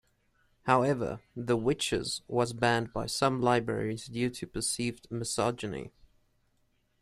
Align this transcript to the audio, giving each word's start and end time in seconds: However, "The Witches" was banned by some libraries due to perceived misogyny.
However, 0.63 1.21
"The 1.35 1.55
Witches" 1.55 2.23
was 2.27 2.53
banned 2.53 2.91
by 2.91 3.05
some 3.05 3.39
libraries 3.39 4.07
due 4.07 4.31
to 4.31 4.47
perceived 4.47 5.05
misogyny. 5.11 5.91